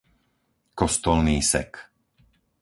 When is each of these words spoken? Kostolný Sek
Kostolný 0.79 1.37
Sek 1.51 1.71